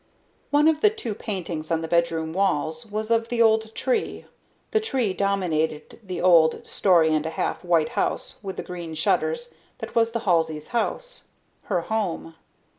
[0.49, 4.25] One of the two paintings on the bedroom walls was of the old tree.
[4.71, 9.53] The tree dominated the old story and a half white house with the green shutters
[9.77, 11.03] that was the Halseys' home.
[11.65, 12.33] Her home.